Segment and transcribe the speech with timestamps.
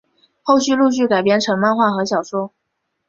[0.41, 2.51] 后来陆续改编成漫画和小说。